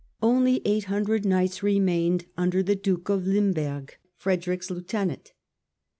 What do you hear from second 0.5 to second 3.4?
eight hundred knights remained under the Duke of